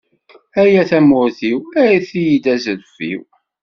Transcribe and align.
Ay 0.61 0.73
at 0.81 0.89
tmurt-iw, 0.99 1.59
erret-iyi-d 1.81 2.45
azref-iw. 2.53 3.21